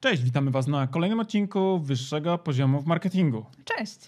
[0.00, 3.44] Cześć, witamy Was na kolejnym odcinku wyższego poziomu w marketingu.
[3.64, 3.98] Cześć.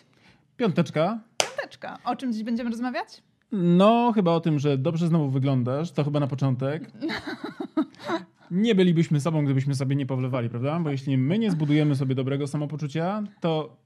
[0.57, 1.21] Piąteczka.
[1.39, 1.99] Piąteczka.
[2.05, 3.23] O czym dziś będziemy rozmawiać?
[3.53, 6.91] No, chyba o tym, że dobrze znowu wyglądasz, to chyba na początek.
[8.51, 10.81] Nie bylibyśmy sobą, gdybyśmy sobie nie powlewali, prawda?
[10.81, 13.77] Bo jeśli my nie zbudujemy sobie dobrego samopoczucia, to,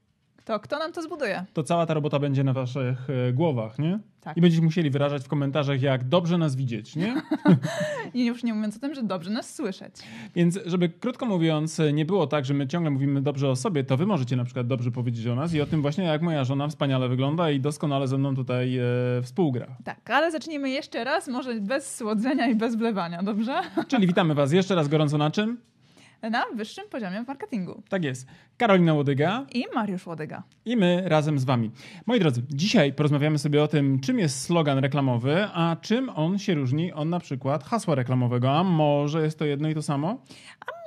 [0.47, 1.45] To kto nam to zbuduje?
[1.53, 3.99] to cała ta robota będzie na Waszych e, głowach, nie?
[4.21, 4.37] Tak.
[4.37, 7.21] I będziecie musieli wyrażać w komentarzach, jak dobrze nas widzieć, nie?
[8.13, 9.93] I już nie mówiąc o tym, że dobrze nas słyszeć.
[10.35, 13.97] Więc, żeby krótko mówiąc, nie było tak, że my ciągle mówimy dobrze o sobie, to
[13.97, 16.67] wy możecie na przykład dobrze powiedzieć o nas i o tym właśnie, jak moja żona
[16.67, 18.83] wspaniale wygląda i doskonale ze mną tutaj e,
[19.21, 19.67] współgra.
[19.83, 23.61] Tak, ale zacznijmy jeszcze raz, może bez słodzenia i bez wlewania, dobrze?
[23.87, 25.57] Czyli witamy was jeszcze raz gorąco na czym?
[26.21, 27.81] Na wyższym poziomie w marketingu.
[27.89, 28.27] Tak jest.
[28.57, 30.43] Karolina Łodyga I Mariusz Łodyga.
[30.65, 31.71] i my razem z wami.
[32.05, 36.53] Moi drodzy, dzisiaj porozmawiamy sobie o tym, czym jest slogan reklamowy, a czym on się
[36.53, 38.51] różni od na przykład hasła reklamowego.
[38.51, 40.21] A może jest to jedno i to samo?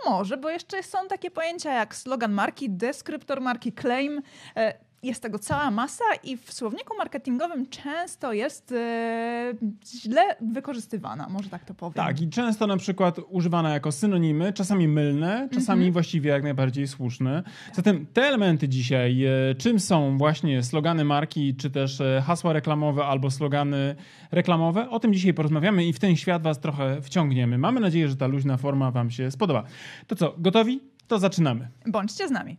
[0.07, 4.23] Może, bo jeszcze są takie pojęcia jak slogan marki, deskryptor marki, claim.
[4.57, 9.55] E, Jest tego cała masa i w słowniku marketingowym często jest e,
[10.03, 11.95] źle wykorzystywana, może tak to powiem.
[11.95, 17.43] Tak, i często na przykład używane jako synonimy, czasami mylne, czasami właściwie jak najbardziej słuszne.
[17.73, 23.05] Zatem te elementy dzisiaj, e, czym są właśnie slogany marki, czy też e, hasła reklamowe
[23.05, 23.95] albo slogany
[24.33, 27.59] reklamowe, o tym dzisiaj porozmawiamy i w ten świat was trochę wciągniemy.
[27.59, 29.65] Mamy nadzieję, że ta luźna forma wam się spodoba.
[30.07, 30.81] To co, gotowi?
[31.09, 31.69] To zaczynamy.
[31.87, 32.57] Bądźcie z nami.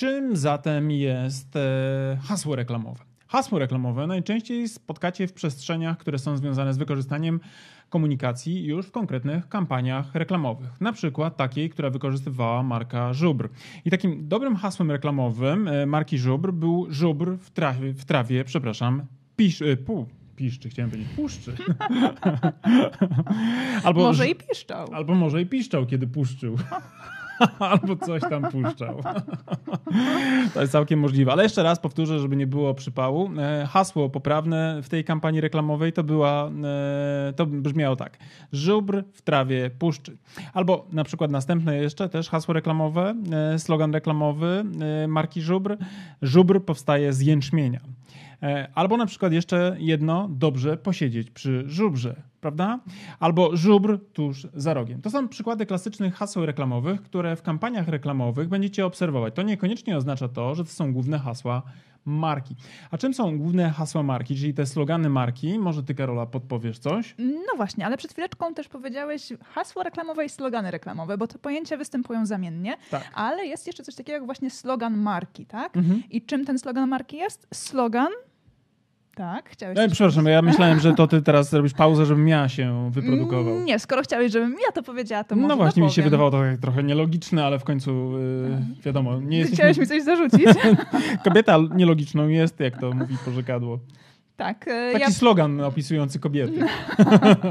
[0.00, 3.04] Czym zatem jest e, hasło reklamowe?
[3.28, 7.40] Hasło reklamowe najczęściej spotkacie w przestrzeniach, które są związane z wykorzystaniem
[7.90, 10.80] komunikacji już w konkretnych kampaniach reklamowych.
[10.80, 13.48] Na przykład takiej, która wykorzystywała marka Żubr.
[13.84, 19.02] I takim dobrym hasłem reklamowym e, marki Żubr był Żubr w trawie, w trawie przepraszam,
[19.36, 20.06] pisz, e, pu,
[20.36, 21.52] piszczy, chciałem powiedzieć puszczy.
[23.84, 24.88] albo, Może i piszczał.
[24.92, 26.56] Albo może i piszczał, kiedy puszczył.
[27.58, 29.02] Albo coś tam puszczał.
[30.54, 31.32] To jest całkiem możliwe.
[31.32, 33.30] Ale jeszcze raz powtórzę, żeby nie było przypału.
[33.38, 36.50] E, Hasło poprawne w tej kampanii reklamowej to była,
[37.28, 38.18] e, to brzmiało tak.
[38.52, 40.16] Żubr w trawie puszczy.
[40.54, 44.64] Albo na przykład następne jeszcze też hasło reklamowe, e, slogan reklamowy
[45.08, 45.76] marki Żubr.
[46.22, 47.80] Żubr powstaje z jęczmienia.
[48.74, 52.78] Albo na przykład jeszcze jedno, dobrze posiedzieć przy żubrze, prawda?
[53.20, 55.02] Albo żubr tuż za rogiem.
[55.02, 59.34] To są przykłady klasycznych haseł reklamowych, które w kampaniach reklamowych będziecie obserwować.
[59.34, 61.62] To niekoniecznie oznacza to, że to są główne hasła
[62.04, 62.56] marki.
[62.90, 65.58] A czym są główne hasła marki, czyli te slogany marki?
[65.58, 67.14] Może ty, Karola, podpowiesz coś?
[67.18, 71.76] No właśnie, ale przed chwileczką też powiedziałeś hasło reklamowe i slogany reklamowe, bo te pojęcia
[71.76, 73.10] występują zamiennie, Tak.
[73.14, 75.76] ale jest jeszcze coś takiego jak właśnie slogan marki, tak?
[75.76, 76.02] Mhm.
[76.10, 77.46] I czym ten slogan marki jest?
[77.54, 78.08] Slogan.
[79.14, 79.76] Tak, chciałeś.
[79.76, 83.54] Coś przepraszam, ja myślałem, że to ty teraz zrobisz pauzę, żebym ja się wyprodukował.
[83.54, 86.30] Mm, Nie, skoro chciałeś, żebym ja to powiedziała, to może no właśnie, mi się wydawało
[86.30, 89.44] to trochę nielogiczne, ale w końcu yy, wiadomo, nie.
[89.44, 90.44] Chciałeś mi coś zarzucić?
[91.24, 93.78] Kobieta nielogiczną jest, jak to mówi porzekadło.
[94.40, 94.68] Tak.
[94.68, 96.64] e, Taki Ja, slogan opisujący kobiety.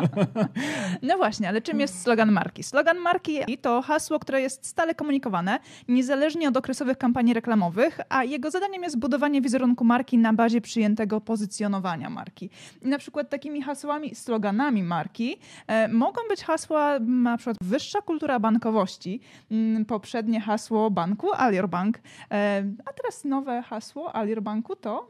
[1.01, 2.63] no właśnie, ale czym jest slogan marki?
[2.63, 8.51] Slogan marki to hasło, które jest stale komunikowane, niezależnie od okresowych kampanii reklamowych, a jego
[8.51, 12.49] zadaniem jest budowanie wizerunku marki na bazie przyjętego pozycjonowania marki.
[12.81, 18.01] I na przykład takimi hasłami, sloganami marki e, mogą być hasła m, na przykład wyższa
[18.01, 21.97] kultura bankowości, m, poprzednie hasło banku Alior Bank,
[22.31, 25.09] e, a teraz nowe hasło Alior Banku to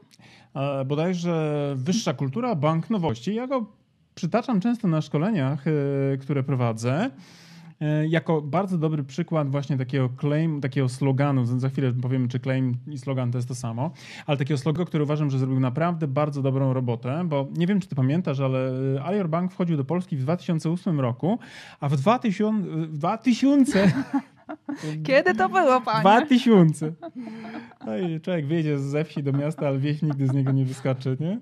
[0.86, 3.34] bodajże wyższa kultura, bank nowości.
[3.34, 3.66] Ja go
[4.14, 7.10] przytaczam często na szkoleniach, e, które prowadzę.
[7.80, 12.76] e, Jako bardzo dobry przykład właśnie takiego claim, takiego sloganu, za chwilę powiemy, czy claim
[12.86, 13.90] i slogan to jest to samo,
[14.26, 17.88] ale takiego sloganu, który uważam, że zrobił naprawdę bardzo dobrą robotę, bo nie wiem, czy
[17.88, 18.72] ty pamiętasz, ale
[19.04, 21.38] Alior Bank wchodził do Polski w 2008 roku,
[21.80, 23.92] a w 2000, w 2000
[25.06, 26.00] Kiedy to było, panie?
[26.00, 26.92] 2000.
[27.80, 31.32] Oj, człowiek wyjedzie ze wsi do miasta, ale wieś nigdy z niego nie wyskacze, nie?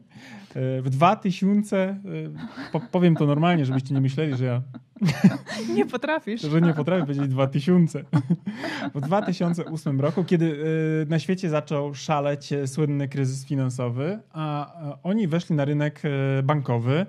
[0.55, 1.99] E, W 2000, e,
[2.73, 4.63] po, powiem to normalnie, żebyście nie myśleli, że ja
[5.75, 6.41] Nie potrafisz.
[6.43, 8.05] że nie potrafię powiedzieć 2000.
[8.95, 10.59] W 2008 roku, kiedy
[11.07, 14.73] e, na świecie zaczął szaleć słynny kryzys finansowy, a
[15.03, 16.03] oni weszli na rynek
[16.45, 17.07] bankowy,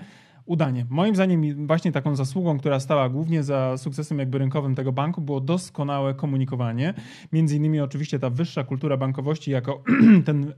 [0.49, 0.85] udanie.
[0.89, 5.41] Moim zdaniem właśnie taką zasługą, która stała głównie za sukcesem jakby rynkowym tego banku, było
[5.41, 6.93] doskonałe komunikowanie.
[7.33, 9.83] Między innymi oczywiście ta wyższa kultura bankowości jako
[10.25, 10.53] ten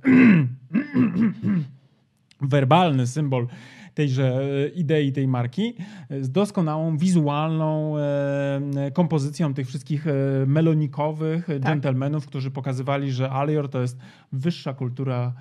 [2.41, 3.47] werbalny symbol
[3.93, 5.73] tejże e, idei, tej marki,
[6.21, 10.13] z doskonałą wizualną e, kompozycją tych wszystkich e,
[10.47, 11.59] melonikowych tak.
[11.59, 13.97] dżentelmenów, którzy pokazywali, że Alior to jest
[14.31, 15.33] wyższa kultura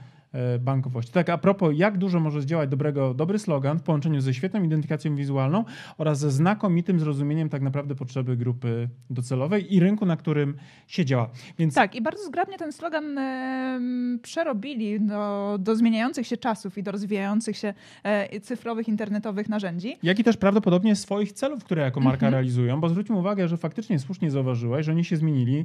[0.61, 1.13] bankowości.
[1.13, 5.17] Tak, a propos, jak dużo może zdziałać dobrego, dobry slogan w połączeniu ze świetną identyfikacją
[5.17, 5.65] wizualną
[5.99, 10.57] oraz ze znakomitym zrozumieniem tak naprawdę potrzeby grupy docelowej i rynku, na którym
[10.87, 11.31] się działa.
[11.59, 11.75] Więc...
[11.75, 13.81] Tak, i bardzo zgrabnie ten slogan e,
[14.23, 19.97] przerobili do, do zmieniających się czasów i do rozwijających się e, cyfrowych, internetowych narzędzi.
[20.03, 22.33] Jak i też prawdopodobnie swoich celów, które jako marka mhm.
[22.33, 25.65] realizują, bo zwróćmy uwagę, że faktycznie słusznie zauważyłeś, że oni się zmienili.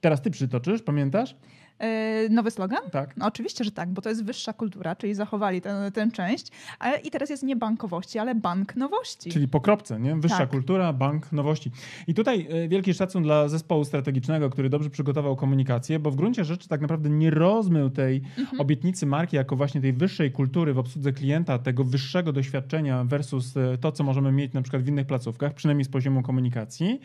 [0.00, 1.36] Teraz ty przytoczysz, pamiętasz?
[1.78, 2.90] E, nowy slogan?
[2.90, 3.16] Tak.
[3.16, 6.48] No oczywiście, że tak, bo to jest wyższa kultura, czyli zachowali tę, tę część.
[6.78, 9.30] Ale I teraz jest nie bankowości, ale bank nowości.
[9.30, 10.16] Czyli po kropce, nie?
[10.16, 10.50] Wyższa tak.
[10.50, 11.70] kultura, bank nowości.
[12.06, 16.44] I tutaj e, wielki szacun dla zespołu strategicznego, który dobrze przygotował komunikację, bo w gruncie
[16.44, 18.60] rzeczy tak naprawdę nie rozmył tej mhm.
[18.60, 23.78] obietnicy marki jako właśnie tej wyższej kultury w obsłudze klienta, tego wyższego doświadczenia versus e,
[23.78, 27.00] to, co możemy mieć na przykład w innych placówkach, przynajmniej z poziomu komunikacji.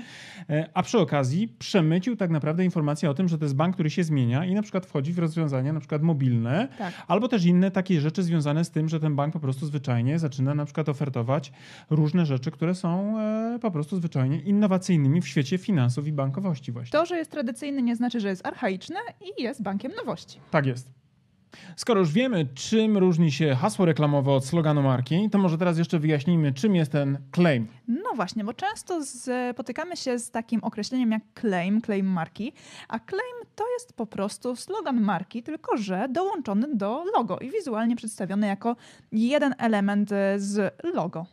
[0.74, 4.04] A przy okazji przemycił tak naprawdę informację o tym, że to jest bank, który się
[4.04, 6.94] zmienia i na przykład wchodzi w rozwiązania na przykład mobilne, tak.
[7.08, 10.56] albo też inne takie rzeczy związane z tym, że ten bank po prostu zwyczajnie zaczyna
[10.56, 11.52] na przykład ofertować
[11.90, 17.00] różne rzeczy, które są e, po prostu zwyczajnie innowacyjnymi w świecie finansów i bankowości właśnie.
[17.00, 20.40] To, że jest tradycyjny nie znaczy, że jest archaiczny i jest bankiem nowości.
[20.52, 20.99] Tak jest.
[21.76, 26.00] Skoro już wiemy, czym różni się hasło reklamowe od sloganu marki, to może teraz jeszcze
[26.00, 27.68] wyjaśnijmy, czym jest ten claim.
[27.88, 32.54] No właśnie, bo często spotykamy się z takim określeniem jak claim, claim marki,
[32.88, 37.96] a claim to jest po prostu slogan marki, tylko że dołączony do logo i wizualnie
[37.96, 38.76] przedstawiony jako
[39.12, 41.26] jeden element z logo.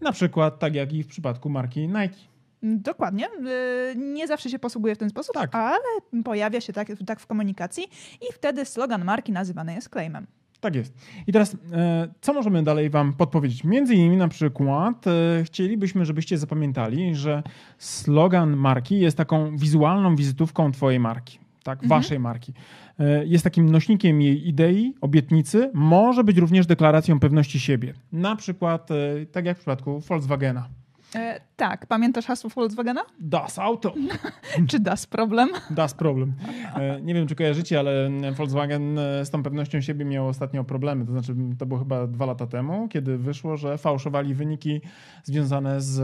[0.00, 2.31] Na przykład tak jak i w przypadku marki Nike.
[2.62, 3.26] Dokładnie.
[3.26, 5.54] Y, nie zawsze się posługuje w ten sposób, tak.
[5.54, 7.84] ale pojawia się tak, tak w komunikacji
[8.20, 10.26] i wtedy slogan marki nazywany jest claimem.
[10.62, 10.94] Tak jest.
[11.26, 13.64] I teraz, e, co możemy dalej Wam podpowiedzieć?
[13.64, 17.42] Między innymi na przykład e, chcielibyśmy, żebyście zapamiętali, że
[17.78, 21.38] slogan marki jest taką wizualną wizytówką Twojej marki.
[21.62, 22.00] Tak, mhm.
[22.00, 22.52] waszej marki.
[22.98, 27.94] E, jest takim nośnikiem jej idei, obietnicy, może być również deklaracją pewności siebie.
[28.12, 28.88] Na przykład,
[29.32, 30.68] tak jak w przypadku Volkswagena.
[31.14, 33.00] E, tak, pamiętasz hasło Volkswagena?
[33.20, 33.94] Das Auto.
[34.68, 35.48] czy Das Problem?
[35.70, 36.32] Das Problem.
[36.74, 41.06] E, nie wiem, czy kojarzycie, ale Volkswagen e, z tą pewnością siebie miał ostatnio problemy.
[41.06, 44.80] To znaczy, to było chyba dwa lata temu, kiedy wyszło, że fałszowali wyniki
[45.24, 46.00] związane z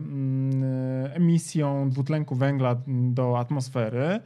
[0.00, 4.20] mm, emisją dwutlenku węgla do atmosfery.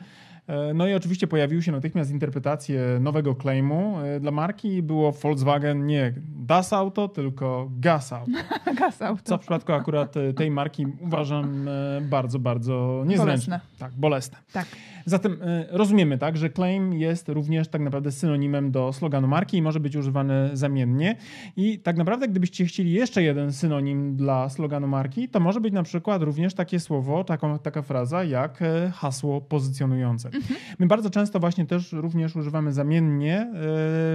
[0.47, 4.83] E, no i oczywiście pojawiły się natychmiast interpretacje nowego claimu e, dla marki.
[4.83, 6.15] Było Volkswagen nie
[6.47, 8.33] Das Auto, tylko Gas Auto.
[8.81, 9.23] gas Auto.
[9.25, 11.69] Co w przypadku akurat e, tej marki uważam
[12.03, 13.61] bardzo, bardzo niezręczne.
[13.61, 13.79] Bolesne.
[13.79, 14.39] Tak, bolesne.
[14.53, 14.67] Tak.
[15.09, 15.39] Zatem
[15.71, 19.97] rozumiemy tak, że claim jest również tak naprawdę synonimem do sloganu marki i może być
[19.97, 21.17] używany zamiennie.
[21.57, 25.83] I tak naprawdę gdybyście chcieli jeszcze jeden synonim dla sloganu marki, to może być na
[25.83, 28.59] przykład również takie słowo, taką, taka fraza jak
[28.95, 30.31] hasło pozycjonujące.
[30.79, 33.53] My bardzo często właśnie też również używamy zamiennie e,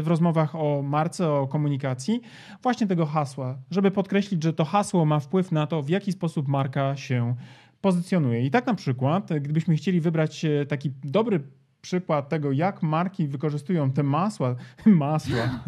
[0.02, 2.22] w rozmowach o marce, o komunikacji
[2.64, 6.48] właśnie tego hasła, żeby podkreślić, że to hasło ma wpływ na to, w jaki sposób
[6.48, 7.36] marka się
[7.82, 8.46] pozycjonuje.
[8.46, 11.40] I tak na przykład, gdybyśmy chcieli wybrać e, taki dobry
[11.82, 14.56] przykład tego, jak marki wykorzystują te masła.
[14.86, 15.60] Masła.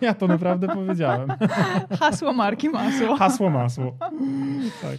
[0.00, 1.28] Ja to naprawdę powiedziałem.
[2.00, 3.16] Hasło marki masło.
[3.16, 3.96] Hasło masło.
[4.82, 4.98] Tak.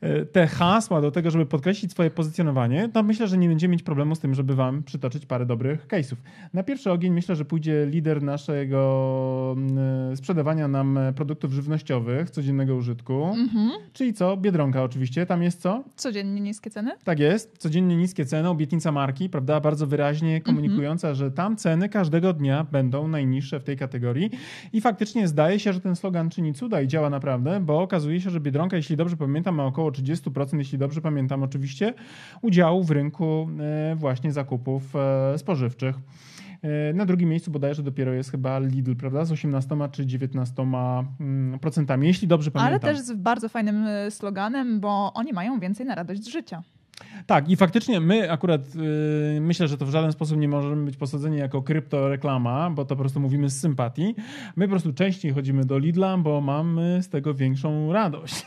[0.00, 3.82] E, te hasła do tego, żeby podkreślić swoje pozycjonowanie, to myślę, że nie będziemy mieć
[3.82, 6.16] problemu z tym, żeby wam przytoczyć parę dobrych case'ów.
[6.52, 13.24] Na pierwszy ogień myślę, że pójdzie lider naszego mm, sprzedawania nam produktów żywnościowych codziennego użytku.
[13.24, 13.70] Mhm.
[13.92, 14.36] Czyli co?
[14.36, 15.26] Biedronka oczywiście.
[15.26, 15.84] Tam jest co?
[15.96, 16.92] Codziennie niskie ceny?
[17.04, 17.58] Tak jest.
[17.58, 19.60] Codziennie niskie ceny, obietnica marki, prawda?
[19.60, 21.18] Bardzo wyraźnie komunikująca, mm -hmm.
[21.18, 24.30] że tam ceny każdego dnia będą najniższe w tej kategorii.
[24.72, 28.30] I faktycznie zdaje się, że ten slogan czyni cuda i działa naprawdę, bo okazuje się,
[28.30, 31.94] że Biedronka, jeśli dobrze pamiętam, ma około 30%, jeśli dobrze pamiętam oczywiście,
[32.42, 35.96] udziału w rynku e, właśnie zakupów e, spożywczych.
[36.62, 39.24] E, na drugim miejscu bodajże dopiero jest chyba Lidl, prawda?
[39.24, 42.72] Z 18 czy 19 mm, procentami, jeśli dobrze pamiętam.
[42.72, 46.62] Ale też z bardzo fajnym sloganem, bo oni mają więcej na radość z życia.
[47.26, 50.96] Tak, i faktycznie my akurat yy, myślę, że to w żaden sposób nie możemy być
[50.96, 54.14] posadzeni jako kryptoreklama, bo to po prostu mówimy z sympatii.
[54.56, 58.46] My po prostu częściej chodzimy do Lidla, bo mamy z tego większą radość.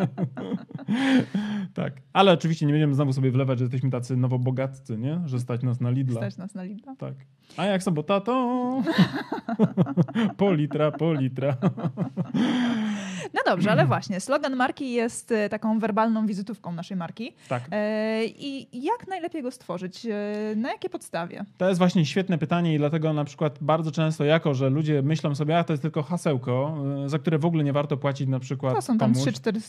[1.74, 5.20] tak, ale oczywiście nie będziemy znowu sobie wlewać, że jesteśmy tacy nowobogatcy, nie?
[5.26, 6.20] Że stać nas na Lidla.
[6.20, 6.96] Stać nas na Lidla.
[6.96, 7.14] Tak.
[7.56, 8.82] A jak sobota, to
[10.36, 11.56] po litra, po litra.
[13.34, 17.32] No dobrze, ale właśnie, slogan marki jest e, taką werbalną wizytówką naszej marki.
[17.48, 17.62] Tak.
[17.70, 20.06] E, I jak najlepiej go stworzyć?
[20.06, 21.44] E, na jakiej podstawie?
[21.58, 25.34] To jest właśnie świetne pytanie i dlatego na przykład bardzo często jako, że ludzie myślą
[25.34, 28.74] sobie, a to jest tylko hasełko, za które w ogóle nie warto płacić na przykład
[28.74, 29.60] To są tam trzy, cztery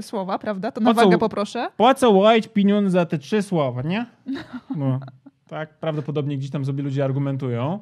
[0.00, 0.72] słowa, prawda?
[0.72, 1.68] To na wagę poproszę.
[1.76, 4.06] Po co łajić pieniądze za te trzy słowa, nie?
[4.76, 5.00] No.
[5.48, 7.78] Tak, prawdopodobnie gdzieś tam sobie ludzie argumentują.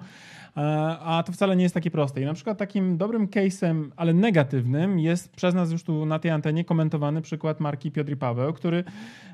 [0.56, 0.61] E,
[1.00, 2.21] a to wcale nie jest takie proste.
[2.21, 6.30] I na przykład takim dobrym case'em, ale negatywnym jest przez nas już tu na tej
[6.30, 8.85] antenie komentowany przykład marki Piotr i Paweł, który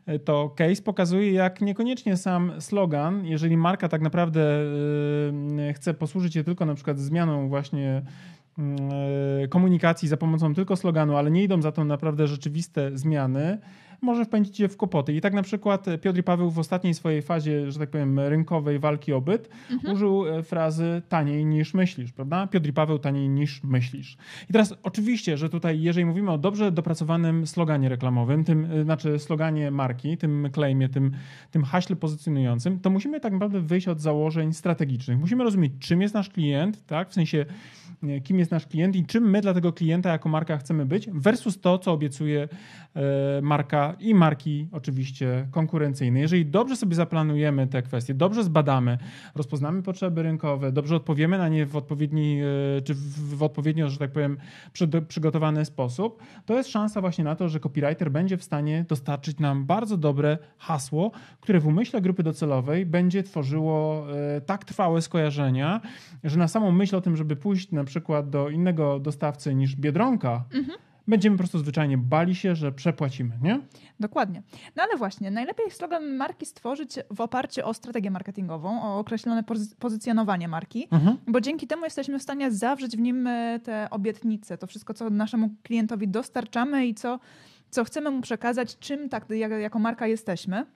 [0.07, 4.41] e, to case pokazuje, jak niekoniecznie sam slogan, jeżeli marka tak naprawdę
[5.69, 8.03] e, chce posłużyć się tylko na przykład zmianą właśnie
[8.59, 8.79] mm,
[9.49, 13.59] komunikacji za pomocą tylko sloganu, ale nie idą za to naprawdę rzeczywiste zmiany,
[14.03, 15.15] może wpędzić je w kłopoty.
[15.15, 18.79] I tak na przykład Piotr i Paweł w ostatniej swojej fazie, że tak powiem, rynkowej
[18.79, 19.95] walki o byt mhm.
[19.95, 22.47] użył e, frazy taniej niż myślisz, prawda?
[22.47, 24.17] Piotr i Paweł taniej niż myślisz.
[24.51, 29.19] I teraz oczywiście, że tutaj, jeżeli mówimy o dobrze dopracowanym sloganie reklamowym, tym, e, znaczy
[29.19, 31.13] sloganie marki, tym claimie, tym,
[31.51, 35.19] tym haśle pozycjonującym, to musimy tak naprawdę wyjść od założeń strategicznych.
[35.19, 37.11] Musimy rozumieć, czym jest nasz klient, tak?
[37.11, 37.47] W sensie,
[38.25, 41.61] kim jest nasz klient i czym my dla tego klienta jako marka chcemy być, versus
[41.61, 42.90] to, co obiecuje e,
[43.43, 46.21] marka i marki oczywiście konkurencyjne.
[46.21, 48.99] Jeżeli dobrze sobie zaplanujemy te kwestie, dobrze zbadamy,
[49.35, 52.41] rozpoznamy potrzeby rynkowe, dobrze odpowiemy na nie w odpowiedni,
[52.79, 52.95] e, czy
[53.37, 54.37] w odpowiednio, że tak powiem,
[55.09, 59.67] przygotowany sposób, to jest szansa właśnie na to, że copywriter będzie w stanie dostarczyć nam
[59.67, 64.07] bardzo dobre hasło, które w umyśle grupy docelowej będzie tworzyło
[64.37, 65.81] e, tak trwałe skojarzenia,
[66.25, 70.45] że na samą myśl o tym, żeby pójść na przykład do innego dostawcy niż Biedronka,
[70.55, 73.61] mhm będziemy po prostu zwyczajnie bali się, że przepłacimy, nie?
[74.01, 74.43] Dokładnie.
[74.77, 79.45] No ale właśnie, najlepiej slogan marki stworzyć w oparciu o strategię marketingową, o określone
[79.79, 81.17] pozycjonowanie marki, mhm.
[81.27, 85.11] bo dzięki temu jesteśmy w stanie zawrzeć w nim e, te obietnice, to wszystko, co
[85.11, 87.21] naszemu klientowi dostarczamy i co,
[87.71, 89.27] co chcemy mu przekazać, czym tak
[89.61, 90.67] jako marka jesteśmy.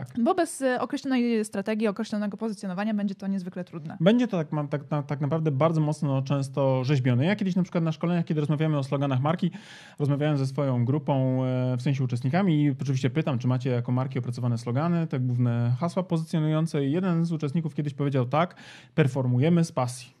[0.00, 0.08] Tak.
[0.18, 3.96] Bo bez e, określonej strategii, określonego pozycjonowania będzie to niezwykle trudne.
[4.00, 4.48] Będzie to tak,
[4.88, 7.24] tak, tak naprawdę bardzo mocno często rzeźbione.
[7.24, 9.50] Ja kiedyś na przykład na szkoleniach, kiedy rozmawiamy o sloganach marki,
[9.98, 14.18] rozmawiałem ze swoją grupą, e, w sensie uczestnikami i oczywiście pytam, czy macie jako marki
[14.18, 18.54] opracowane slogany, te główne hasła pozycjonujące i jeden z uczestników kiedyś powiedział tak,
[18.94, 20.14] performujemy z pasji.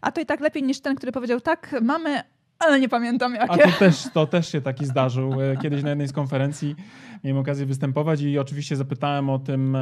[0.00, 2.22] A to i tak lepiej niż ten, który powiedział tak, mamy,
[2.62, 3.66] ale nie pamiętam jakie.
[3.66, 5.42] A to też, to też się taki zdarzył.
[5.42, 6.76] E, kiedyś na jednej z konferencji
[7.24, 9.78] miałem okazję występować i oczywiście zapytałem o tym e,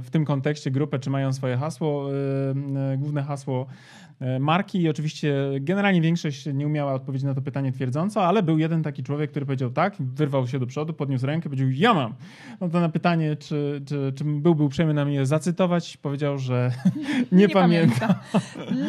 [0.00, 3.66] w tym kontekście grupę, czy mają swoje hasło, e, główne hasło
[4.40, 8.82] marki i oczywiście generalnie większość nie umiała odpowiedzieć na to pytanie twierdząco, ale był jeden
[8.82, 12.14] taki człowiek, który powiedział tak, wyrwał się do przodu, podniósł rękę, powiedział ja mam.
[12.60, 16.70] No to na pytanie, czy, czy, czy byłby uprzejmy na mnie zacytować, powiedział, że
[17.32, 18.20] nie, nie pamięta.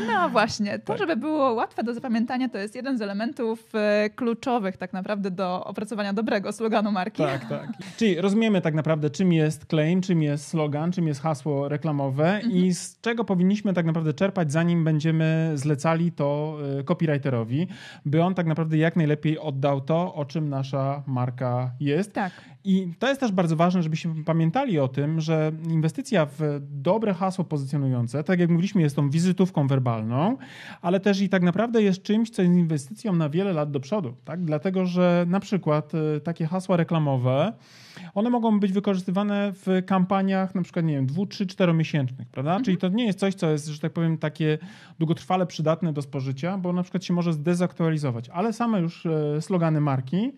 [0.08, 0.98] No właśnie, to tak.
[0.98, 5.64] żeby było łatwe do zapamiętania, to jest jeden z elementów e, kluczowych tak naprawdę do
[5.66, 7.24] opracowania dobrego sloganu marki.
[7.24, 7.70] Tak, tak.
[7.98, 12.54] Czyli rozumiemy tak naprawdę, czym jest claim, czym jest slogan, czym jest hasło reklamowe mhm.
[12.54, 17.68] i z czego powinniśmy tak naprawdę czerpać, zanim będziemy będziemy zlecali to e, copywriterowi,
[18.06, 22.14] by on tak naprawdę jak najlepiej oddał to, o czym nasza marka jest.
[22.14, 22.32] Tak.
[22.64, 27.44] I to jest też bardzo ważne, żebyśmy pamiętali o tym, że inwestycja w dobre hasło
[27.46, 30.38] pozycjonujące, tak jak mówiliśmy, jest tą wizytówką werbalną,
[30.82, 34.16] ale też i tak naprawdę jest czymś, co jest inwestycją na wiele lat do przodu.
[34.26, 34.46] Tak?
[34.46, 37.54] Dlatego, że na przykład e, takie hasła reklamowe,
[38.14, 42.52] one mogą być wykorzystywane w kampaniach na przykład, nie wiem, dwu, trzy, czteromiesięcznych, prawda?
[42.52, 42.66] Mhm.
[42.66, 44.58] Czyli to nie jest coś, co jest, że tak powiem, takie
[45.00, 49.82] długotrwale przydatne do spożycia, bo na przykład się może zdezaktualizować, ale same już e, slogany
[49.82, 50.32] marki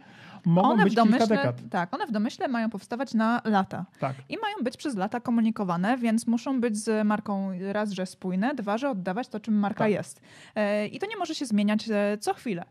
[0.45, 1.62] mogą one być w domyśle, kilka dekad.
[1.69, 3.86] Tak, one w domyśle mają powstawać na lata.
[4.00, 4.15] Tak.
[4.29, 8.77] I mają być przez lata komunikowane, więc muszą być z marką raz, że spójne, dwa,
[8.77, 9.91] że oddawać to, czym marka tak.
[9.91, 10.21] jest.
[10.55, 12.65] E, I to nie może się zmieniać e, co chwilę.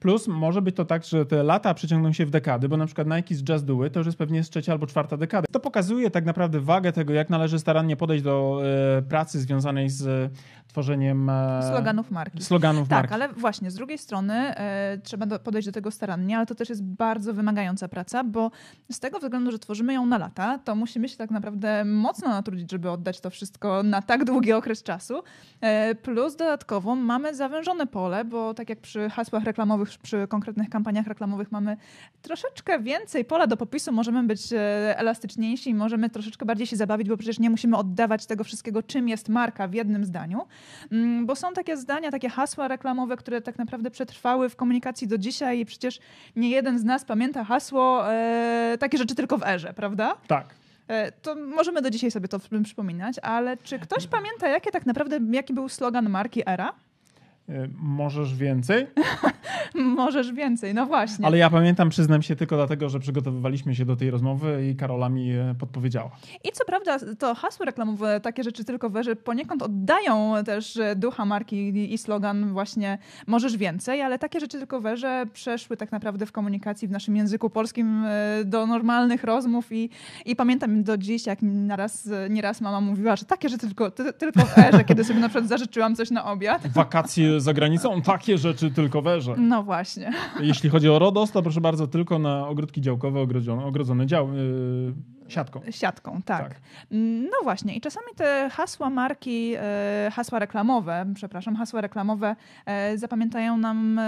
[0.00, 3.08] Plus może być to tak, że te lata przeciągną się w dekady, bo na przykład
[3.08, 5.46] Nike z Just Do It to już jest pewnie z trzecia albo czwarta dekada.
[5.52, 8.60] To pokazuje tak naprawdę wagę tego, jak należy starannie podejść do
[8.98, 10.32] e, pracy związanej z
[10.68, 12.42] tworzeniem e, sloganów marki.
[12.42, 13.14] Sloganów tak, marki.
[13.14, 16.68] ale właśnie z drugiej strony e, trzeba do, podejść do tego starannie, ale to też
[16.68, 18.50] jest bardzo wymagająca praca, bo
[18.92, 22.70] z tego względu, że tworzymy ją na lata, to musimy się tak naprawdę mocno natrudzić,
[22.70, 25.22] żeby oddać to wszystko na tak długi okres czasu.
[25.60, 30.70] E, plus dodatkowo mamy zawężone pole, bo tak jak przy hasłach reklamowych, reklamowych, przy konkretnych
[30.70, 31.76] kampaniach reklamowych mamy
[32.22, 34.40] troszeczkę więcej pola do popisu, możemy być
[34.96, 39.28] elastyczniejsi, możemy troszeczkę bardziej się zabawić, bo przecież nie musimy oddawać tego wszystkiego, czym jest
[39.28, 40.46] marka w jednym zdaniu,
[40.92, 45.18] mm, bo są takie zdania, takie hasła reklamowe, które tak naprawdę przetrwały w komunikacji do
[45.18, 45.98] dzisiaj i przecież
[46.36, 50.16] nie jeden z nas pamięta hasło e, takie rzeczy tylko w erze, prawda?
[50.26, 50.54] Tak.
[50.88, 55.18] E, to możemy do dzisiaj sobie to przypominać, ale czy ktoś pamięta, jakie tak naprawdę,
[55.30, 56.72] jaki był slogan marki Era?
[57.48, 58.86] E, możesz więcej?
[59.74, 61.26] Możesz więcej, no właśnie.
[61.26, 65.08] Ale ja pamiętam, przyznam się tylko dlatego, że przygotowywaliśmy się do tej rozmowy i Karola
[65.08, 66.10] mi podpowiedziała.
[66.44, 71.92] I co prawda to hasło reklamowe, takie rzeczy tylko weże poniekąd oddają też ducha marki
[71.94, 76.88] i slogan właśnie możesz więcej, ale takie rzeczy tylko weże przeszły tak naprawdę w komunikacji
[76.88, 79.90] w naszym języku polskim e, do normalnych rozmów i,
[80.24, 84.40] i pamiętam do dziś, jak naraz, nieraz mama mówiła, że takie rzeczy tylko, ty, tylko
[84.40, 86.66] w erze, kiedy sobie na przykład zażyczyłam coś na obiad.
[86.66, 89.34] Wakacje za granicą, takie rzeczy tylko w erze.
[89.38, 90.12] No właśnie.
[90.40, 94.94] Jeśli chodzi o RODOS, to proszę bardzo, tylko na ogródki działkowe ogrodzone, ogrodzone dział, yy,
[95.28, 95.60] siatką.
[95.70, 96.48] Siatką, tak.
[96.48, 96.60] tak.
[97.30, 99.58] No właśnie i czasami te hasła marki, yy,
[100.12, 104.00] hasła reklamowe, przepraszam, hasła reklamowe yy, zapamiętają nam...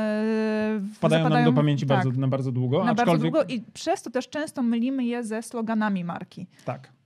[0.95, 2.85] Wpadają zapadają, nam do pamięci tak, bardzo, na bardzo długo.
[2.85, 3.07] Na aczkolwiek...
[3.07, 6.47] bardzo długo i przez to też często mylimy je ze sloganami marki.
[6.65, 6.98] Tak.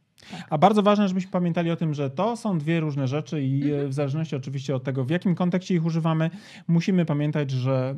[0.50, 3.88] A bardzo ważne, żebyśmy pamiętali o tym, że to są dwie różne rzeczy i mhm.
[3.88, 6.30] w zależności oczywiście od tego, w jakim kontekście ich używamy,
[6.68, 7.94] musimy pamiętać, że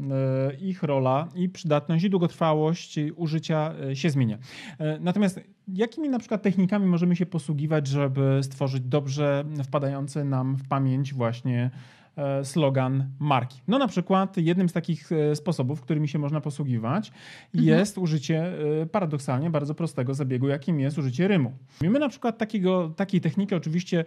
[0.50, 4.38] e, ich rola i przydatność i długotrwałość użycia e, się zmienia.
[4.78, 10.68] E, natomiast jakimi na przykład technikami możemy się posługiwać, żeby stworzyć dobrze wpadające nam w
[10.68, 11.70] pamięć właśnie
[12.03, 12.03] E,
[12.42, 13.60] slogan marki.
[13.68, 17.12] No na przykład jednym z takich e, sposobów, którymi się można posługiwać
[17.54, 17.78] mhm.
[17.78, 18.52] jest użycie
[18.82, 21.52] e, paradoksalnie bardzo prostego zabiegu, jakim jest użycie rymu.
[21.82, 24.04] Mamy na przykład takiego, takiej techniki oczywiście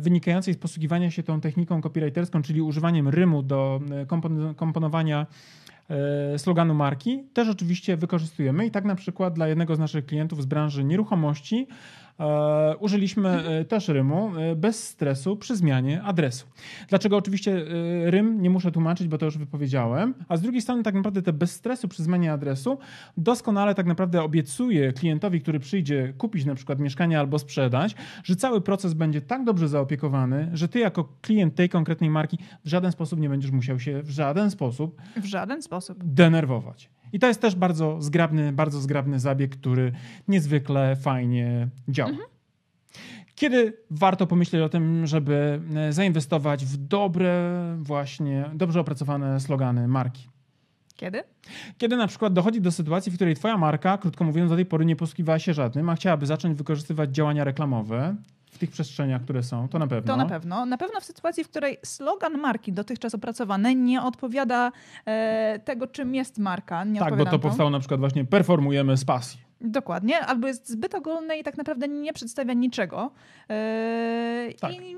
[0.00, 3.80] wynikającej z posługiwania się tą techniką copywriterską, czyli używaniem rymu do
[4.56, 5.26] komponowania
[6.36, 10.46] sloganu marki, też oczywiście wykorzystujemy i tak na przykład dla jednego z naszych klientów z
[10.46, 11.66] branży nieruchomości
[12.09, 12.09] E,
[12.78, 16.46] użyliśmy e, też rymu e, bez stresu przy zmianie adresu.
[16.88, 17.64] Dlaczego oczywiście
[18.04, 21.32] rym nie muszę tłumaczyć, bo to już wypowiedziałem, a z drugiej strony tak naprawdę te
[21.32, 22.78] bez stresu przy zmianie adresu
[23.16, 28.60] doskonale tak naprawdę obiecuje klientowi, który przyjdzie kupić na przykład mieszkanie albo sprzedać, że cały
[28.60, 33.20] proces będzie tak dobrze zaopiekowany, że ty jako klient tej konkretnej marki w żaden sposób
[33.20, 36.90] nie będziesz musiał się w żaden sposób w żaden sposób denerwować.
[37.12, 39.92] I to jest też bardzo zgrabny, bardzo zgrabny zabieg, który
[40.28, 42.10] niezwykle fajnie działa.
[42.10, 42.28] Mhm.
[43.34, 50.28] Kiedy warto pomyśleć o tym, żeby e, zainwestować w dobre, właśnie dobrze opracowane slogany marki?
[50.96, 51.22] Kiedy?
[51.78, 54.84] Kiedy na przykład dochodzi do sytuacji, w której twoja marka, krótko mówiąc, do tej pory
[54.84, 58.16] nie posługiwała się żadnym, a chciałaby zacząć wykorzystywać działania reklamowe
[58.50, 60.12] w tych przestrzeniach, które są, to na pewno.
[60.12, 60.66] To na pewno.
[60.66, 64.72] Na pewno w sytuacji, w której slogan marki dotychczas opracowany nie odpowiada
[65.06, 66.84] e, tego, czym jest marka.
[66.84, 69.40] Nie tak, bo to, to powstało na przykład właśnie performujemy z pasji.
[69.60, 73.10] Dokładnie, albo jest zbyt ogólny i tak naprawdę nie przedstawia niczego.
[73.50, 74.72] E, tak.
[74.72, 74.96] I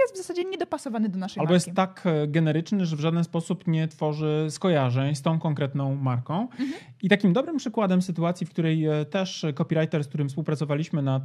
[0.00, 1.68] jest w zasadzie niedopasowany do naszej Albo marki.
[1.68, 6.40] jest tak e, generyczny, że w żaden sposób nie tworzy skojarzeń z tą konkretną marką.
[6.40, 6.72] Mhm.
[7.02, 11.22] I takim dobrym przykładem sytuacji, w której e, też copywriter, z którym współpracowaliśmy nad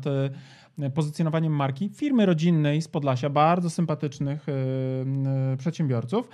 [0.93, 4.45] pozycjonowaniem marki, firmy rodzinnej z Podlasia, bardzo sympatycznych
[5.57, 6.29] przedsiębiorców,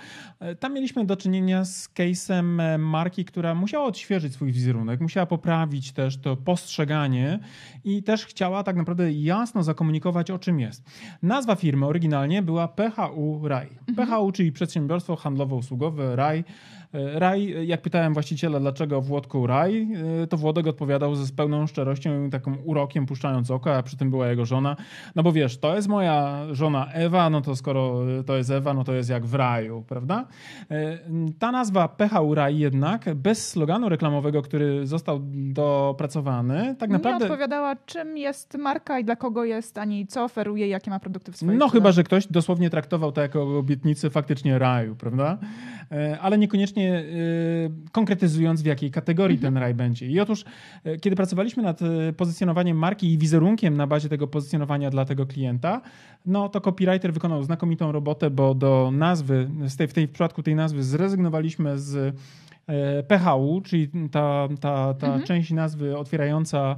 [0.60, 6.16] tam mieliśmy do czynienia z case'em marki, która musiała odświeżyć swój wizerunek, musiała poprawić też
[6.16, 7.38] to postrzeganie
[7.84, 10.84] i też chciała tak naprawdę jasno zakomunikować, o czym jest.
[11.22, 13.68] Nazwa firmy oryginalnie była PHU RAI.
[13.88, 14.08] Mhm.
[14.08, 16.44] PHU, czyli Przedsiębiorstwo Handlowo-Usługowe RAI
[16.85, 19.88] E, Raj, jak pytałem właściciela, dlaczego Włodku Raj,
[20.22, 24.10] e, to Włodek odpowiadał ze pełną szczerością i takim urokiem puszczając oko, a przy tym
[24.10, 24.76] była jego żona.
[25.14, 28.84] No bo wiesz, to jest moja żona Ewa, no to skoro to jest Ewa, no
[28.84, 30.26] to jest jak w raju, prawda?
[30.70, 30.98] E,
[31.38, 37.26] ta nazwa PHU Raj jednak, bez sloganu reklamowego, który został dopracowany, tak naprawdę...
[37.26, 41.32] Nie odpowiadała, czym jest marka i dla kogo jest, ani co oferuje, jakie ma produkty
[41.32, 45.38] w swoim No chyba, że ktoś dosłownie traktował to jako obietnicę faktycznie raju, prawda?
[46.20, 47.04] Ale niekoniecznie
[47.86, 50.06] Y, konkretyzując, w jakiej kategorii ten raj będzie.
[50.06, 50.44] I otóż,
[50.86, 51.80] y, kiedy pracowaliśmy nad
[52.16, 55.80] pozycjonowaniem marki i wizerunkiem na bazie tego pozycjonowania dla tego klienta,
[56.26, 60.42] no to copywriter wykonał znakomitą robotę, bo do nazwy, w tej, w tej w przypadku
[60.42, 62.16] tej nazwy zrezygnowaliśmy z
[63.08, 65.22] PHU, czyli ta, ta, ta mhm.
[65.22, 66.76] część nazwy otwierająca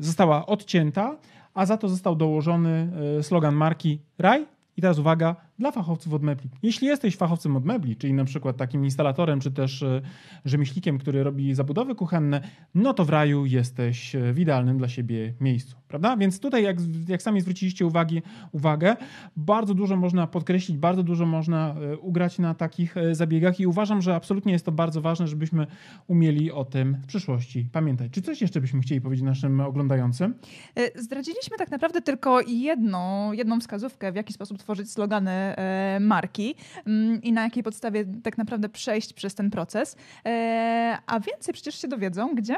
[0.00, 1.16] została odcięta,
[1.54, 2.88] a za to został dołożony
[3.22, 4.46] slogan marki Raj.
[4.76, 6.50] I teraz uwaga, dla fachowców od mebli.
[6.62, 10.02] Jeśli jesteś fachowcem od mebli, czyli na przykład takim instalatorem, czy też e,
[10.44, 12.40] rzemieślnikiem, który robi zabudowy kuchenne,
[12.74, 16.16] no to w raju jesteś e, w idealnym dla siebie miejscu, prawda?
[16.16, 16.76] Więc tutaj, jak,
[17.08, 18.96] jak sami zwróciliście uwagi, uwagę,
[19.36, 24.14] bardzo dużo można podkreślić, bardzo dużo można e, ugrać na takich zabiegach i uważam, że
[24.14, 25.66] absolutnie jest to bardzo ważne, żebyśmy
[26.06, 28.12] umieli o tym w przyszłości pamiętać.
[28.12, 30.34] Czy coś jeszcze byśmy chcieli powiedzieć naszym oglądającym?
[30.94, 35.45] Zdradziliśmy tak naprawdę tylko jedną, jedną wskazówkę, w jaki sposób tworzyć slogany
[36.00, 36.54] marki
[36.86, 39.96] mm, i na jakiej podstawie tak naprawdę przejść przez ten proces.
[40.26, 42.56] E, a więcej przecież się dowiedzą gdzie?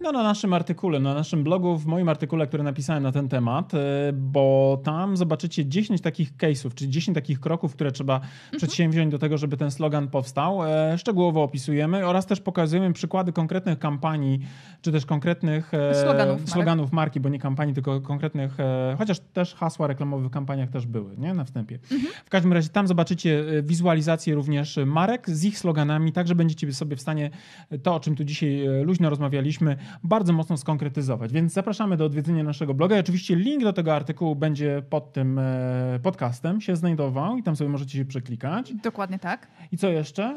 [0.00, 3.74] No na naszym artykule, na naszym blogu, w moim artykule, który napisałem na ten temat,
[3.74, 3.78] e,
[4.12, 8.30] bo tam zobaczycie 10 takich case'ów, czyli 10 takich kroków, które trzeba mhm.
[8.56, 10.58] przedsięwziąć do tego, żeby ten slogan powstał.
[10.96, 14.38] Szczegółowo opisujemy oraz też pokazujemy przykłady konkretnych kampanii,
[14.82, 18.56] czy też konkretnych sloganów, sloganów marki, bo nie kampanii, tylko konkretnych,
[18.98, 21.34] chociaż też hasła reklamowe w kampaniach też były, nie?
[21.34, 21.78] Na wstępie.
[21.92, 22.11] Mhm.
[22.24, 26.72] W każdym razie tam zobaczycie e, wizualizację również marek z ich sloganami, tak że będziecie
[26.72, 27.30] sobie w stanie
[27.82, 31.32] to, o czym tu dzisiaj e, luźno rozmawialiśmy, bardzo mocno skonkretyzować.
[31.32, 32.96] Więc zapraszamy do odwiedzenia naszego bloga.
[32.96, 37.56] I oczywiście link do tego artykułu będzie pod tym e, podcastem się znajdował i tam
[37.56, 38.74] sobie możecie się przeklikać.
[38.74, 39.48] Dokładnie tak.
[39.72, 40.36] I co jeszcze?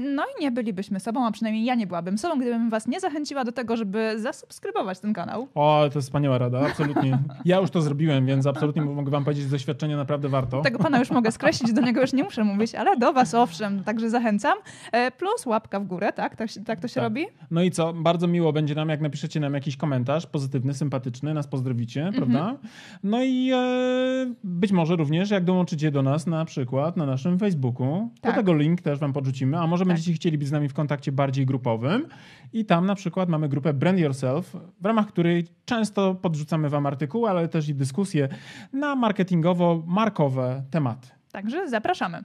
[0.00, 3.44] No i nie bylibyśmy sobą, a przynajmniej ja nie byłabym sobą, gdybym was nie zachęciła
[3.44, 5.48] do tego, żeby zasubskrybować ten kanał.
[5.54, 7.18] O, to jest wspaniała rada, absolutnie.
[7.44, 10.62] Ja już to zrobiłem, więc absolutnie mogę wam powiedzieć, że doświadczenie naprawdę warto.
[10.62, 13.84] Tego pana już mogę skreślić, do niego już nie muszę mówić, ale do was owszem,
[13.84, 14.58] także zachęcam.
[14.92, 16.36] E, plus łapka w górę, tak?
[16.36, 17.04] Tak, tak to się tak.
[17.04, 17.26] robi?
[17.50, 17.92] No i co?
[17.92, 22.16] Bardzo miło będzie nam, jak napiszecie nam jakiś komentarz pozytywny, sympatyczny, nas pozdrowicie, mm -hmm.
[22.16, 22.56] prawda?
[23.02, 28.10] No i e, być może również, jak dołączycie do nas na przykład na naszym Facebooku,
[28.20, 28.32] tak.
[28.32, 29.88] do tego link też wam podrzucimy, a może tak.
[29.88, 32.06] będziecie chcieli być z nami w kontakcie bardziej grupowym
[32.52, 37.30] i tam na przykład mamy grupę Brand Yourself, w ramach której często podrzucamy wam artykuły,
[37.30, 38.28] ale też i dyskusje
[38.72, 40.99] na marketingowo-markowe tematy.
[41.32, 42.24] Także zapraszamy.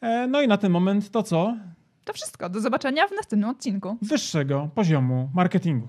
[0.00, 1.56] E, no i na ten moment to co?
[2.04, 2.48] To wszystko.
[2.48, 3.96] Do zobaczenia w następnym odcinku.
[4.02, 5.88] Wyższego poziomu marketingu.